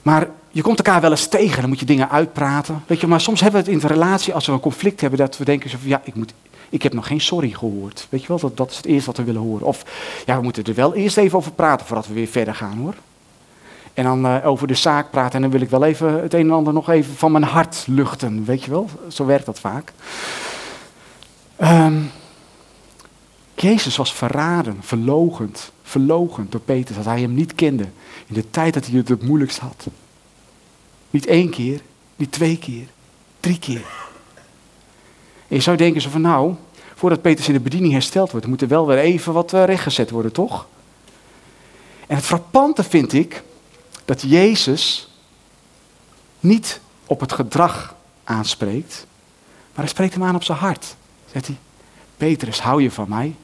[0.03, 2.83] Maar je komt elkaar wel eens tegen, dan moet je dingen uitpraten.
[2.87, 5.19] Weet je, maar soms hebben we het in de relatie, als we een conflict hebben,
[5.19, 6.33] dat we denken van, ja, ik moet
[6.73, 8.07] ik heb nog geen sorry gehoord.
[8.11, 9.67] Weet je wel, dat, dat is het eerste wat we willen horen.
[9.67, 9.85] Of
[10.27, 12.95] ja, we moeten er wel eerst even over praten voordat we weer verder gaan hoor.
[13.95, 16.41] En dan uh, over de zaak praten en dan wil ik wel even het een
[16.41, 18.45] en ander nog even van mijn hart luchten.
[18.45, 19.93] Weet je wel, zo werkt dat vaak.
[21.63, 22.11] Um,
[23.55, 27.87] Jezus was verraden, verlogend, verlogend door Petrus dat hij hem niet kende.
[28.27, 29.87] In de tijd dat hij het het moeilijkst had.
[31.11, 31.81] Niet één keer,
[32.17, 32.87] niet twee keer,
[33.41, 33.85] drie keer.
[35.49, 36.55] En je zou denken zo van nou,
[36.95, 40.11] voordat Petrus in de bediening hersteld wordt, moet er wel weer even wat uh, rechtgezet
[40.11, 40.67] worden, toch?
[42.07, 43.43] En het frappante vind ik
[44.13, 45.09] dat Jezus
[46.41, 47.95] niet op het gedrag
[48.25, 49.07] aanspreekt,
[49.47, 50.97] maar hij spreekt hem aan op zijn hart.
[51.33, 51.57] Zegt hij,
[52.17, 53.35] Petrus, hou je van mij?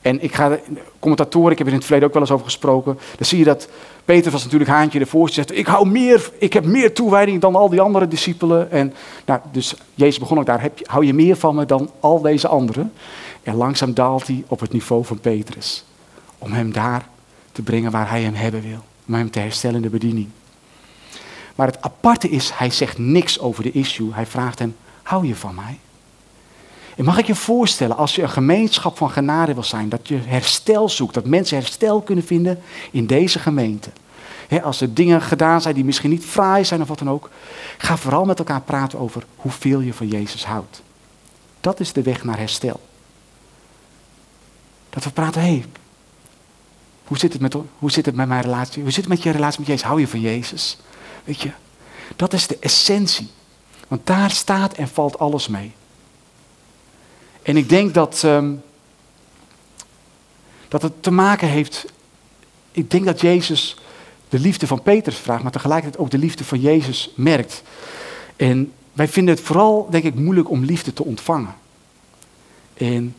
[0.00, 0.58] En ik ga,
[0.98, 2.98] commentatoren, ik heb er in het verleden ook wel eens over gesproken.
[3.16, 3.68] Dan zie je dat
[4.04, 7.54] Peter was natuurlijk haantje de voorste zegt, ik hou meer, ik heb meer toewijding dan
[7.54, 8.70] al die andere discipelen.
[8.70, 8.94] En
[9.26, 12.48] nou, dus Jezus begon ook daar, heb hou je meer van me dan al deze
[12.48, 12.92] anderen?
[13.42, 15.84] En langzaam daalt hij op het niveau van Petrus.
[16.38, 17.08] Om hem daar
[17.52, 18.84] te brengen waar hij hem hebben wil.
[19.06, 20.28] Om hem te herstellen in de bediening.
[21.54, 24.12] Maar het aparte is, hij zegt niks over de issue.
[24.12, 25.78] Hij vraagt hem, hou je van mij?
[26.96, 30.16] En mag ik je voorstellen, als je een gemeenschap van genade wil zijn, dat je
[30.16, 33.90] herstel zoekt, dat mensen herstel kunnen vinden in deze gemeente.
[34.62, 37.30] als er dingen gedaan zijn die misschien niet fraai zijn of wat dan ook,
[37.78, 40.82] ga vooral met elkaar praten over hoeveel je van Jezus houdt.
[41.60, 42.80] Dat is de weg naar herstel.
[44.90, 45.64] Dat we praten, hé, hey,
[47.04, 48.82] hoe, zit het met, hoe zit het met mijn relatie?
[48.82, 49.84] Hoe zit het met je relatie met Jezus?
[49.84, 50.78] Hou je van Jezus?
[51.24, 51.50] Weet je,
[52.16, 53.30] dat is de essentie.
[53.88, 55.72] Want daar staat en valt alles mee.
[57.42, 58.62] En ik denk dat, um,
[60.68, 61.84] dat het te maken heeft.
[62.72, 63.76] Ik denk dat Jezus
[64.28, 67.62] de liefde van Petrus vraagt, maar tegelijkertijd ook de liefde van Jezus merkt.
[68.36, 71.54] En wij vinden het vooral, denk ik, moeilijk om liefde te ontvangen.
[72.74, 73.14] En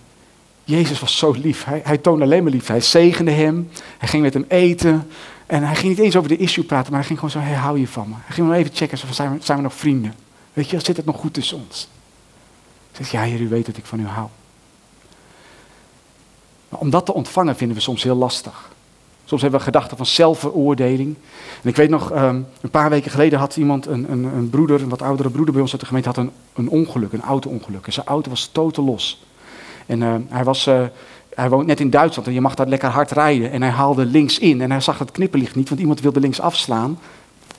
[0.65, 1.63] Jezus was zo lief.
[1.63, 2.71] Hij, hij toonde alleen maar liefde.
[2.71, 3.69] Hij zegende hem.
[3.97, 5.08] Hij ging met hem eten.
[5.45, 7.58] En hij ging niet eens over de issue praten, maar hij ging gewoon zo, hey,
[7.58, 8.15] hou je van me?
[8.19, 10.13] Hij ging nog even checken, zijn, we, zijn we nog vrienden?
[10.54, 11.88] Weet je, zit het nog goed tussen ons?
[12.91, 14.28] Zegt, ja heer, u weet dat ik van u hou.
[16.69, 18.73] Maar om dat te ontvangen vinden we soms heel lastig.
[19.25, 21.15] Soms hebben we gedachten van zelfveroordeling.
[21.62, 24.82] En ik weet nog, um, een paar weken geleden had iemand, een, een, een, broeder,
[24.82, 27.86] een wat oudere broeder bij ons uit de gemeente, had een, een ongeluk, een auto-ongeluk.
[27.86, 29.23] En zijn auto was totaal los.
[29.85, 30.81] En uh, hij, was, uh,
[31.35, 33.51] hij woont net in Duitsland en je mag daar lekker hard rijden.
[33.51, 36.39] En hij haalde links in en hij zag het knipperlicht niet, want iemand wilde links
[36.39, 36.99] afslaan.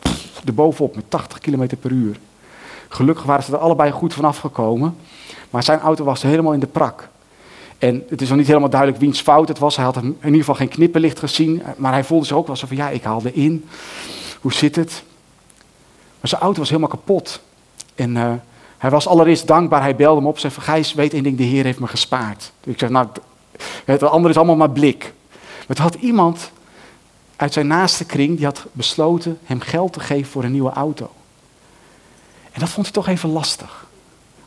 [0.01, 2.19] Pff, erbovenop met 80 km per uur.
[2.89, 4.97] Gelukkig waren ze er allebei goed vanaf gekomen.
[5.51, 7.09] Maar zijn auto was helemaal in de prak.
[7.79, 9.77] En het is nog niet helemaal duidelijk wiens fout het was.
[9.77, 11.63] Hij had in ieder geval geen knipperlicht gezien.
[11.77, 13.69] Maar hij voelde zich ook wel zo van, ja, ik haalde in.
[14.41, 15.03] Hoe zit het?
[16.21, 17.41] Maar zijn auto was helemaal kapot.
[17.95, 18.33] En uh,
[18.79, 19.83] hij was allereerst dankbaar.
[19.83, 20.39] Hij belde hem op.
[20.39, 22.53] Zei van, Gijs, weet één ding, de Heer heeft me gespaard.
[22.65, 23.07] Ik zeg, nou,
[23.85, 25.15] het andere is allemaal maar blik.
[25.67, 26.51] Maar had iemand
[27.37, 31.11] uit zijn naaste kring, die had besloten hem geld te geven voor een nieuwe auto.
[32.53, 33.87] En dat vond hij toch even lastig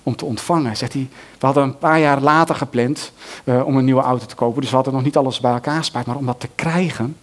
[0.03, 0.77] om te ontvangen.
[0.77, 3.11] Zegt hij, we hadden een paar jaar later gepland
[3.43, 4.61] uh, om een nieuwe auto te kopen.
[4.61, 6.05] Dus we hadden nog niet alles bij elkaar gespaard.
[6.05, 7.17] Maar om dat te krijgen,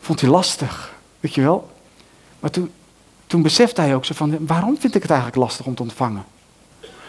[0.00, 0.94] vond hij lastig.
[1.20, 1.70] Weet je wel?
[2.40, 2.70] Maar toen,
[3.26, 6.24] toen besefte hij ook zo van, waarom vind ik het eigenlijk lastig om te ontvangen?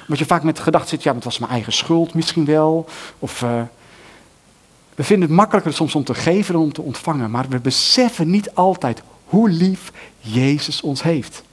[0.08, 2.86] Want je vaak met gedacht zit, ja, het was mijn eigen schuld misschien wel.
[3.20, 3.62] Of uh,
[4.96, 7.32] we vinden het makkelijker soms om te geven dan om te ontvangen.
[7.32, 11.44] Maar we beseffen niet altijd hoe lief Jezus ons heeft.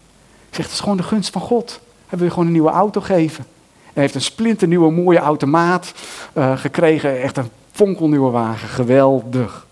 [0.49, 1.81] Ik zeg, het is gewoon de gunst van God.
[2.07, 3.47] Hij wil je gewoon een nieuwe auto geven.
[3.93, 5.93] Hij heeft een splinternieuwe mooie automaat
[6.35, 7.23] uh, gekregen.
[7.23, 8.69] Echt een fonkelnieuwe wagen.
[8.69, 9.67] Geweldig.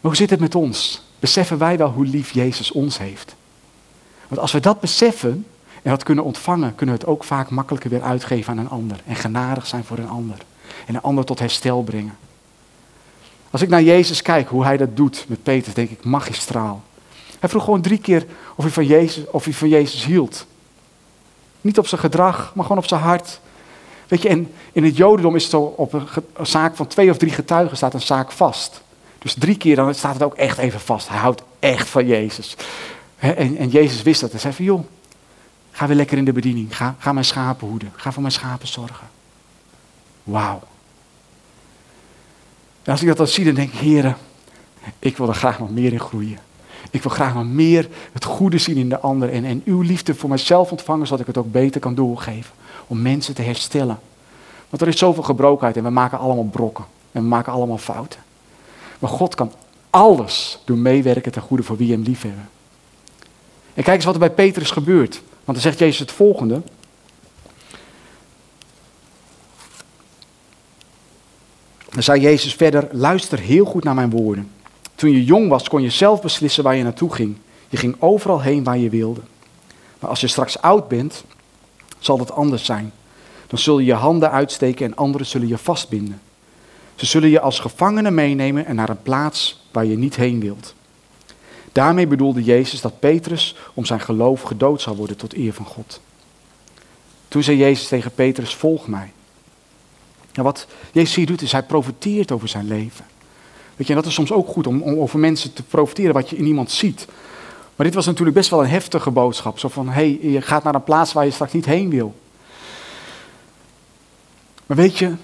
[0.00, 1.05] Maar hoe zit het met ons?
[1.18, 3.34] Beseffen wij wel hoe lief Jezus ons heeft?
[4.28, 5.46] Want als we dat beseffen
[5.82, 9.00] en dat kunnen ontvangen, kunnen we het ook vaak makkelijker weer uitgeven aan een ander.
[9.06, 10.36] En genadig zijn voor een ander.
[10.86, 12.16] En een ander tot herstel brengen.
[13.50, 16.82] Als ik naar Jezus kijk, hoe hij dat doet met Peter, denk ik magistraal.
[17.38, 18.26] Hij vroeg gewoon drie keer
[18.56, 20.46] of hij van Jezus, of hij van Jezus hield.
[21.60, 23.40] Niet op zijn gedrag, maar gewoon op zijn hart.
[24.08, 27.10] Weet je, en in het Jodendom is het zo, op een, een zaak van twee
[27.10, 28.82] of drie getuigen staat een zaak vast.
[29.26, 31.08] Dus drie keer dan staat het ook echt even vast.
[31.08, 32.56] Hij houdt echt van Jezus.
[33.16, 34.30] En, en Jezus wist dat.
[34.30, 34.84] Hij zei van, joh,
[35.70, 36.76] ga weer lekker in de bediening.
[36.76, 37.92] Ga, ga mijn schapen hoeden.
[37.96, 39.06] Ga voor mijn schapen zorgen.
[40.22, 40.60] Wauw.
[42.82, 44.16] En als ik dat dan zie, dan denk ik, heren,
[44.98, 46.38] ik wil er graag nog meer in groeien.
[46.90, 49.32] Ik wil graag nog meer het goede zien in de ander.
[49.32, 52.54] En, en uw liefde voor mijzelf ontvangen, zodat ik het ook beter kan doorgeven.
[52.86, 53.98] Om mensen te herstellen.
[54.68, 56.84] Want er is zoveel gebrokenheid en we maken allemaal brokken.
[57.12, 58.24] En we maken allemaal fouten.
[58.98, 59.52] Maar God kan
[59.90, 62.48] alles doen meewerken ten goede voor wie hem lief hebben.
[63.74, 65.14] En kijk eens wat er bij Petrus gebeurt.
[65.44, 66.62] Want dan zegt Jezus het volgende.
[71.90, 74.50] Dan zei Jezus verder, luister heel goed naar mijn woorden.
[74.94, 77.36] Toen je jong was, kon je zelf beslissen waar je naartoe ging.
[77.68, 79.20] Je ging overal heen waar je wilde.
[79.98, 81.24] Maar als je straks oud bent,
[81.98, 82.92] zal het anders zijn.
[83.46, 86.20] Dan zul je je handen uitsteken en anderen zullen je vastbinden.
[86.96, 90.74] Ze zullen je als gevangene meenemen en naar een plaats waar je niet heen wilt.
[91.72, 96.00] Daarmee bedoelde Jezus dat Petrus om zijn geloof gedood zou worden tot eer van God.
[97.28, 99.12] Toen zei Jezus tegen Petrus, volg mij.
[100.32, 103.04] En wat Jezus hier doet, is hij profiteert over zijn leven.
[103.76, 106.36] Weet je, en dat is soms ook goed om, over mensen te profiteren wat je
[106.36, 107.06] in iemand ziet.
[107.76, 109.58] Maar dit was natuurlijk best wel een heftige boodschap.
[109.58, 112.14] Zo van, hé, hey, je gaat naar een plaats waar je straks niet heen wil.
[114.66, 115.14] Maar weet je,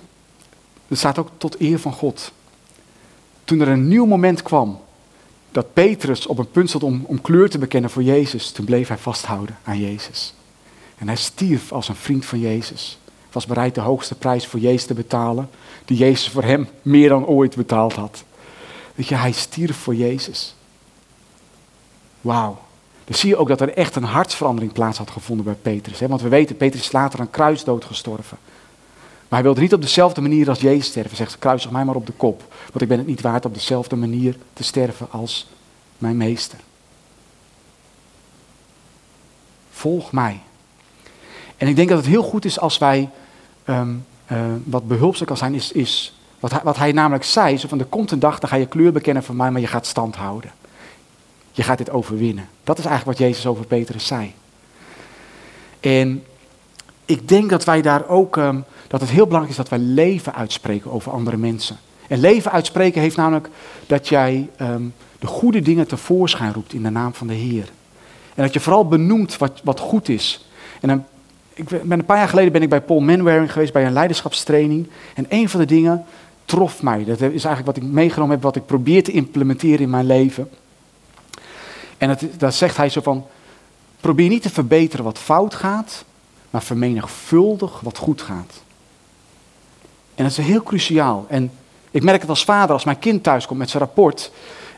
[0.93, 2.33] het staat ook tot eer van God.
[3.45, 4.81] Toen er een nieuw moment kwam,
[5.51, 8.89] dat Petrus op een punt stond om, om kleur te bekennen voor Jezus, toen bleef
[8.89, 10.35] hij vasthouden aan Jezus.
[10.99, 12.99] En hij stierf als een vriend van Jezus.
[13.33, 15.51] Was bereid de hoogste prijs voor Jezus te betalen,
[15.85, 18.25] die Jezus voor hem meer dan ooit betaald had.
[18.95, 20.55] Weet je, hij stierf voor Jezus.
[22.21, 22.59] Wauw.
[23.05, 26.01] Dan zie je ook dat er echt een hartsverandering plaats had gevonden bij Petrus.
[26.01, 26.09] Hè?
[26.09, 28.39] Want we weten, Petrus is later aan kruisdood gestorven.
[29.33, 31.17] Hij wilde niet op dezelfde manier als Jezus sterven.
[31.17, 32.55] Zegt, kruisig mij maar op de kop.
[32.67, 35.49] Want ik ben het niet waard op dezelfde manier te sterven als
[35.99, 36.59] mijn meester.
[39.71, 40.41] Volg mij.
[41.57, 43.11] En ik denk dat het heel goed is als wij,
[43.67, 47.59] um, uh, wat behulpzaam kan zijn, is, is wat, hij, wat hij namelijk zei.
[47.59, 49.67] Zo van, er komt een dag, dan ga je kleur bekennen van mij, maar je
[49.67, 50.53] gaat stand houden.
[51.53, 52.49] Je gaat dit overwinnen.
[52.65, 54.35] Dat is eigenlijk wat Jezus over Petrus zei.
[55.81, 56.25] En
[57.05, 60.35] ik denk dat wij daar ook, um, dat het heel belangrijk is dat wij leven
[60.35, 61.77] uitspreken over andere mensen.
[62.09, 63.49] En leven uitspreken heeft namelijk
[63.87, 67.71] dat jij um, de goede dingen tevoorschijn roept in de naam van de Heer.
[68.35, 70.49] En dat je vooral benoemt wat, wat goed is.
[70.81, 71.07] En
[71.55, 74.89] ik ben een paar jaar geleden ben ik bij Paul Manwaring geweest bij een leiderschapstraining.
[75.15, 76.05] En een van de dingen
[76.45, 77.05] trof mij.
[77.05, 80.51] Dat is eigenlijk wat ik meegenomen heb, wat ik probeer te implementeren in mijn leven.
[81.99, 83.27] En dat, dat zegt hij zo van,
[84.01, 86.05] probeer niet te verbeteren wat fout gaat,
[86.51, 88.63] maar vermenigvuldig wat goed gaat.
[90.23, 91.27] En dat is heel cruciaal.
[91.29, 91.51] En
[91.91, 94.33] ik merk het als vader, als mijn kind thuis komt met zijn rapport.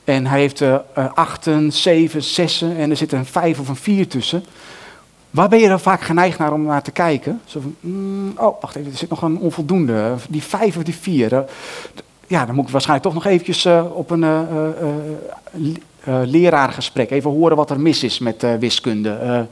[0.04, 0.76] En hij heeft uh,
[1.14, 4.44] achten, zeven, zessen en er zit een vijf of een vier tussen.
[5.30, 7.40] Waar ben je dan vaak geneigd naar om naar te kijken?
[7.44, 10.14] Zo van, mm, oh, wacht even, er zit nog een onvoldoende.
[10.28, 11.32] Die vijf of die vier.
[11.32, 11.38] Uh,
[12.26, 14.24] ja, dan moet ik waarschijnlijk toch nog eventjes op een
[16.24, 19.46] leraargesprek even horen wat er mis is met wiskunde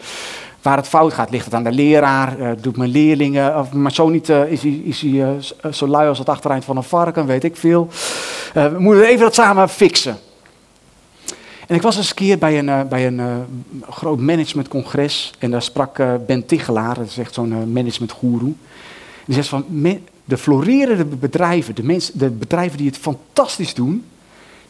[0.63, 1.31] waar het fout gaat.
[1.31, 2.39] Ligt het aan de leraar?
[2.39, 3.59] Uh, doet mijn leerlingen?
[3.59, 6.65] Of maar zo niet, uh, is hij, is hij uh, zo lui als het achtereind
[6.65, 7.27] van een varken?
[7.27, 7.89] Weet ik veel.
[8.53, 10.19] we moeten even dat samen fixen.
[11.67, 13.47] En ik was eens een keer bij een, bij een
[13.91, 15.33] groot managementcongres.
[15.39, 15.97] En daar sprak
[16.27, 18.53] Ben Tichelaar, dat is echt zo'n managementgoeroe.
[19.25, 19.65] Die zegt van,
[20.25, 24.05] de florerende bedrijven, de, mensen, de bedrijven die het fantastisch doen,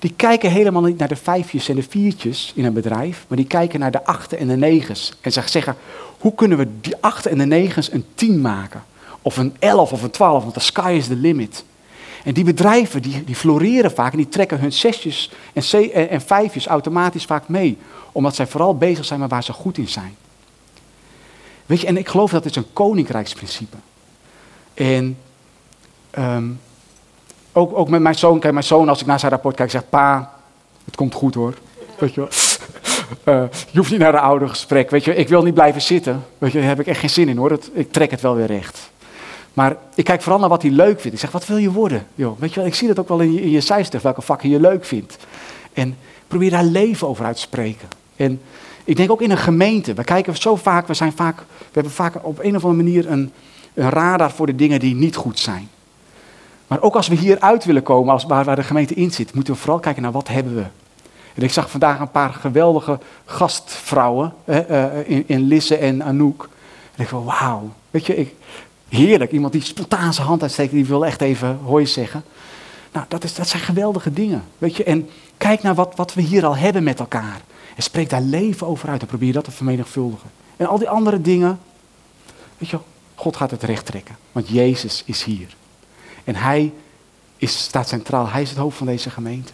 [0.03, 3.47] die kijken helemaal niet naar de vijfjes en de viertjes in een bedrijf, maar die
[3.47, 5.13] kijken naar de achten en de negens.
[5.21, 5.77] En ze zeggen,
[6.19, 8.85] hoe kunnen we die achten en de negens een tien maken?
[9.21, 11.65] Of een elf of een twaalf, want de sky is the limit.
[12.25, 16.67] En die bedrijven die, die floreren vaak en die trekken hun zesjes en, en, vijfjes
[16.67, 17.79] automatisch vaak mee.
[18.13, 20.17] Omdat zij vooral bezig zijn met waar ze goed in zijn.
[21.67, 23.77] Weet je, en ik geloof dat het een koninkrijksprincipe.
[24.75, 25.19] En
[26.19, 26.61] um,
[27.53, 29.89] ook, ook met mijn zoon, kijk, mijn zoon, als ik naar zijn rapport kijk, zegt:
[29.89, 30.33] Pa,
[30.85, 31.55] het komt goed hoor.
[31.99, 32.31] Weet je wel?
[33.25, 34.91] Eh, je hoeft niet naar de oudergesprek.
[34.91, 36.25] Weet je, ik wil niet blijven zitten.
[36.39, 37.49] Weet je, daar heb ik echt geen zin in hoor.
[37.49, 38.91] Dat, ik trek het wel weer recht.
[39.53, 41.13] Maar ik kijk vooral naar wat hij leuk vindt.
[41.13, 42.07] Ik zeg, wat wil je worden?
[42.15, 44.49] Yo, weet je wel, ik zie dat ook wel in je, in je welke vakken
[44.49, 45.17] je leuk vindt.
[45.73, 47.89] En probeer daar leven over uit te spreken.
[48.17, 48.41] En
[48.85, 49.95] ik denk ook in een gemeente.
[49.95, 53.11] We kijken zo vaak, we, zijn vaak, we hebben vaak op een of andere manier
[53.11, 53.33] een,
[53.75, 55.69] een radar voor de dingen die niet goed zijn.
[56.73, 59.35] Maar ook als we hier uit willen komen, als, waar, waar de gemeente in zit,
[59.35, 60.65] moeten we vooral kijken naar wat hebben we.
[61.35, 66.49] En ik zag vandaag een paar geweldige gastvrouwen hè, uh, in, in Lisse en Anouk.
[66.95, 68.35] En ik dacht, wauw, weet je, ik,
[68.89, 69.33] heerlijk.
[69.33, 72.25] Iemand die spontaan zijn hand uitsteekt, die wil echt even hoi zeggen.
[72.93, 74.85] Nou, dat, is, dat zijn geweldige dingen, weet je.
[74.85, 77.41] En kijk naar wat, wat we hier al hebben met elkaar.
[77.77, 80.31] En spreek daar leven over uit en probeer dat te vermenigvuldigen.
[80.57, 81.61] En al die andere dingen,
[82.59, 82.79] weet je,
[83.15, 84.17] God gaat het recht trekken.
[84.33, 85.57] Want Jezus is hier.
[86.25, 86.73] En Hij
[87.37, 88.29] is, staat centraal.
[88.29, 89.53] Hij is het hoofd van deze gemeente.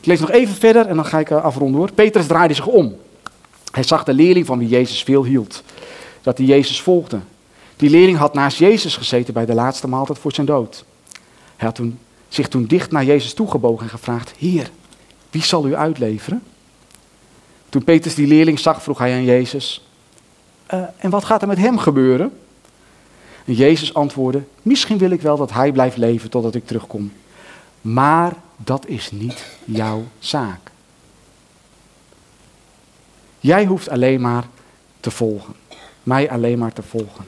[0.00, 1.92] Ik lees nog even verder en dan ga ik afronden hoor.
[1.92, 2.96] Petrus draaide zich om.
[3.70, 5.62] Hij zag de leerling van wie Jezus veel hield.
[6.22, 7.20] Dat hij Jezus volgde.
[7.76, 10.84] Die leerling had naast Jezus gezeten bij de laatste maaltijd voor zijn dood.
[11.56, 14.70] Hij had toen, zich toen dicht naar Jezus toegebogen en gevraagd: Heer,
[15.30, 16.42] wie zal u uitleveren?
[17.68, 19.86] Toen Petrus die leerling zag, vroeg hij aan Jezus:
[20.74, 22.32] uh, En wat gaat er met hem gebeuren?
[23.48, 27.12] En Jezus antwoordde: Misschien wil ik wel dat hij blijft leven totdat ik terugkom.
[27.80, 30.70] Maar dat is niet jouw zaak.
[33.40, 34.44] Jij hoeft alleen maar
[35.00, 35.54] te volgen.
[36.02, 37.24] Mij alleen maar te volgen.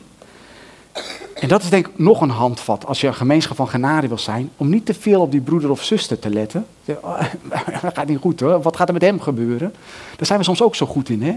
[1.35, 4.18] En dat is denk ik nog een handvat als je een gemeenschap van genade wil
[4.18, 6.66] zijn, om niet te veel op die broeder of zuster te letten.
[6.85, 7.20] Oh,
[7.83, 9.74] dat gaat niet goed hoor, wat gaat er met hem gebeuren?
[10.16, 11.37] Daar zijn we soms ook zo goed in hè.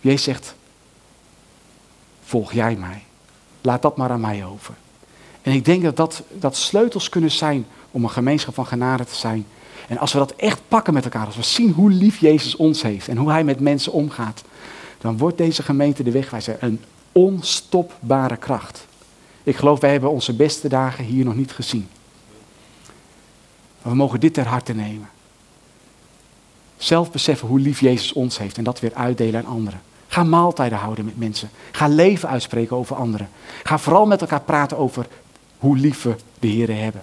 [0.00, 0.54] Jezus zegt,
[2.26, 3.02] volg jij mij.
[3.60, 4.74] Laat dat maar aan mij over.
[5.42, 9.14] En ik denk dat, dat dat sleutels kunnen zijn om een gemeenschap van genade te
[9.14, 9.46] zijn.
[9.88, 12.82] En als we dat echt pakken met elkaar, als we zien hoe lief Jezus ons
[12.82, 14.42] heeft en hoe hij met mensen omgaat,
[15.00, 16.80] dan wordt deze gemeente de wegwijzer een
[17.12, 18.86] onstopbare kracht.
[19.42, 21.88] Ik geloof, wij hebben onze beste dagen hier nog niet gezien.
[23.82, 25.08] We mogen dit ter harte nemen.
[26.76, 29.80] Zelf beseffen hoe lief Jezus ons heeft en dat weer uitdelen aan anderen.
[30.08, 31.50] Ga maaltijden houden met mensen.
[31.72, 33.28] Ga leven uitspreken over anderen.
[33.62, 35.06] Ga vooral met elkaar praten over
[35.58, 37.02] hoe lief we de Heer hebben.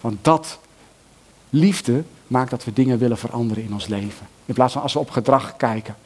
[0.00, 0.58] Want dat,
[1.50, 4.26] liefde, maakt dat we dingen willen veranderen in ons leven.
[4.44, 5.96] In plaats van als we op gedrag kijken.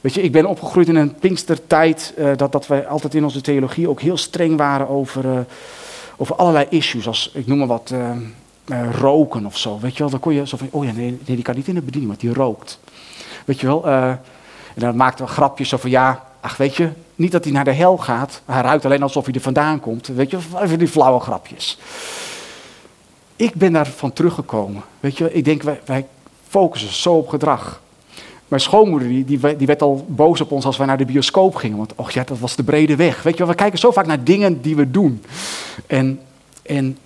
[0.00, 3.40] Weet je, ik ben opgegroeid in een Pinkstertijd, uh, dat, dat wij altijd in onze
[3.40, 5.38] theologie ook heel streng waren over, uh,
[6.16, 7.06] over allerlei issues.
[7.06, 9.78] Als, ik noem maar wat, uh, roken of zo.
[9.80, 11.68] Weet je wel, dan kon je zo van, oh ja, nee, nee, die kan niet
[11.68, 12.78] in de bediening, want die rookt.
[13.44, 13.86] Weet je wel,
[14.74, 17.72] en dan maakten we grapjes van, ja, ach weet je, niet dat hij naar de
[17.72, 18.42] hel gaat.
[18.44, 20.06] Hij ruikt alleen alsof hij er vandaan komt.
[20.06, 21.78] Weet je, even die flauwe grapjes.
[23.36, 24.82] Ik ben daarvan teruggekomen.
[25.00, 26.06] Weet je, ik denk, wij, wij
[26.48, 27.80] focussen zo op gedrag.
[28.48, 29.24] Mijn schoonmoeder die,
[29.56, 31.76] die, werd al boos op ons als wij naar de bioscoop gingen.
[31.76, 33.22] Want och ja, dat was de brede weg.
[33.22, 35.24] Weet je, we kijken zo vaak naar dingen die we doen.
[35.86, 36.20] En,
[36.62, 36.98] en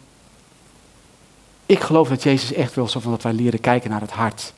[1.66, 4.52] ik geloof dat Jezus echt wil dat wij leren kijken naar het hart.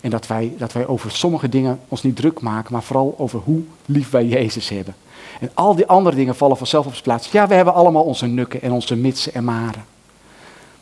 [0.00, 3.38] En dat wij, dat wij over sommige dingen ons niet druk maken, maar vooral over
[3.38, 4.94] hoe lief wij Jezus hebben.
[5.40, 7.30] En al die andere dingen vallen vanzelf op zijn plaats.
[7.30, 9.84] Ja, we hebben allemaal onze nukken en onze mitsen en maren.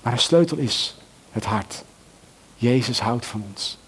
[0.02, 0.96] Maar de sleutel is
[1.32, 1.84] het hart.
[2.56, 3.78] Jezus houdt van ons.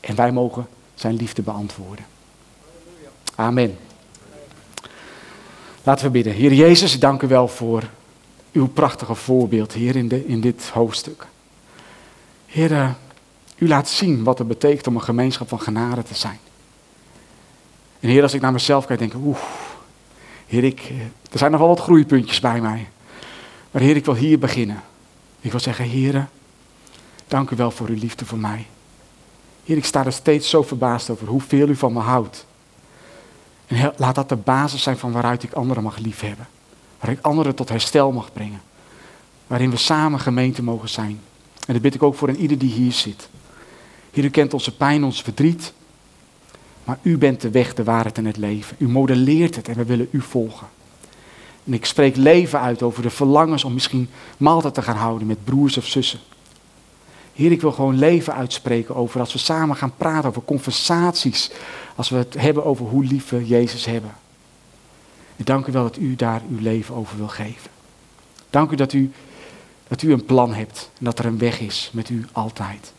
[0.00, 2.04] En wij mogen zijn liefde beantwoorden.
[3.34, 3.78] Amen.
[5.82, 6.32] Laten we bidden.
[6.32, 7.82] Heer Jezus, dank u wel voor
[8.52, 11.26] uw prachtige voorbeeld hier in, de, in dit hoofdstuk.
[12.46, 12.90] Heer, eh,
[13.62, 16.38] u laat zien wat het betekent om een gemeenschap van genade te zijn.
[18.00, 19.38] En Heer, als ik naar mezelf kijk, denk ik, oeh,
[20.46, 21.00] Heer, ik, eh,
[21.32, 22.88] er zijn nog wel wat groeipuntjes bij mij.
[23.70, 24.82] Maar Heer, ik wil hier beginnen.
[25.40, 26.28] Ik wil zeggen, Heer,
[27.26, 28.66] dank u wel voor uw liefde voor mij.
[29.64, 32.46] Heer, ik sta er steeds zo verbaasd over hoeveel u van me houdt.
[33.66, 36.48] En laat dat de basis zijn van waaruit ik anderen mag liefhebben.
[37.00, 38.62] Waar ik anderen tot herstel mag brengen.
[39.46, 41.20] Waarin we samen gemeente mogen zijn.
[41.66, 43.28] En dat bid ik ook voor een ieder die hier zit.
[44.12, 45.72] Heer, u kent onze pijn, ons verdriet.
[46.84, 48.76] Maar u bent de weg, de waarheid en het leven.
[48.78, 50.66] U modelleert het en we willen u volgen.
[51.64, 55.44] En ik spreek leven uit over de verlangens om misschien maaltijd te gaan houden met
[55.44, 56.18] broers of zussen.
[57.32, 61.50] Heer, ik wil gewoon leven uitspreken over als we samen gaan praten over conversaties.
[61.94, 64.14] Als we het hebben over hoe lief we Jezus hebben.
[65.36, 67.70] En dank u wel dat u daar uw leven over wil geven.
[68.50, 69.12] Dank u dat u,
[69.88, 72.92] dat u een plan hebt en dat er een weg is met u altijd.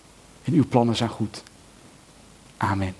[0.44, 1.44] En uw plannen zijn goed.
[2.58, 2.96] Amen.